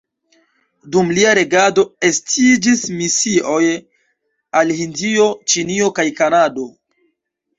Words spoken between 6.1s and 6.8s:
Kanado.